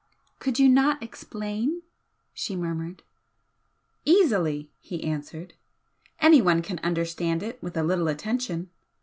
[0.39, 1.83] "Could you not explain?"
[2.33, 3.03] she murmured.
[4.03, 5.53] "Easily!" he answered
[6.19, 8.71] "Anyone can understand it with a little attention.